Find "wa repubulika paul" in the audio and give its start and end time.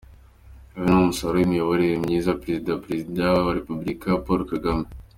3.45-4.41